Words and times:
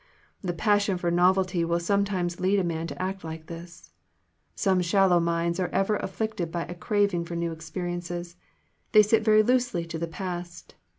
The 0.41 0.51
passion 0.53 0.97
for 0.97 1.11
novelty 1.11 1.63
will 1.63 1.79
sometimes 1.79 2.39
lead 2.39 2.57
a 2.57 2.63
man 2.63 2.87
to 2.87 2.99
act 2.99 3.23
like 3.23 3.45
this. 3.45 3.91
Some 4.55 4.81
shallow 4.81 5.19
minds 5.19 5.59
are 5.59 5.67
ever 5.67 5.97
afflicted 5.97 6.51
by 6.51 6.63
a 6.63 6.73
craving 6.73 7.23
for 7.25 7.35
new 7.35 7.51
experiences. 7.51 8.35
They 8.93 9.03
sit 9.03 9.23
very 9.23 9.43
loosely 9.43 9.85
to 9.85 9.99
the 9.99 10.07
past. 10.07 10.73